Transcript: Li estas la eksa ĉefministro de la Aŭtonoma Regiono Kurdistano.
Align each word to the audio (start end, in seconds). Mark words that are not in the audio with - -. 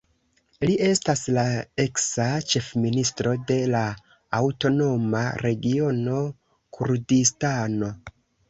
Li 0.67 0.75
estas 0.85 1.19
la 1.37 1.43
eksa 1.83 2.25
ĉefministro 2.53 3.35
de 3.53 3.59
la 3.75 3.83
Aŭtonoma 4.39 5.23
Regiono 5.45 6.19
Kurdistano. 6.79 7.93